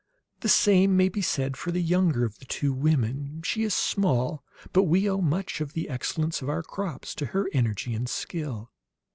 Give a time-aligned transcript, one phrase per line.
[0.39, 4.43] The same may be said for the younger of the two women; she is small,
[4.73, 8.71] but we owe much of the excellence of our crops to her energy and skill.